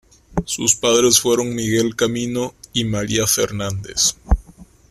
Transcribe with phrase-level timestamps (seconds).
[0.45, 4.15] Sus padres fueron Miguel Camino y María Fernández.